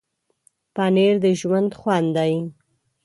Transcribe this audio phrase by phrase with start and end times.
[0.75, 2.33] پنېر د ژوند خوند دی.